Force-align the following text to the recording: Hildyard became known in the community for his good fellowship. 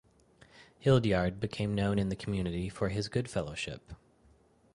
Hildyard 0.83 1.39
became 1.39 1.75
known 1.75 1.99
in 1.99 2.09
the 2.09 2.15
community 2.15 2.69
for 2.69 2.89
his 2.89 3.07
good 3.07 3.29
fellowship. 3.29 3.91